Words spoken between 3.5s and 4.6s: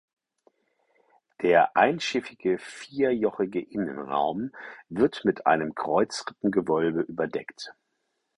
Innenraum